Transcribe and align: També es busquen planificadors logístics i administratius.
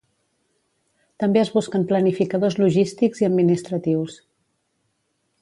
També 1.23 1.41
es 1.41 1.51
busquen 1.57 1.85
planificadors 1.91 2.57
logístics 2.63 3.23
i 3.25 3.29
administratius. 3.29 4.19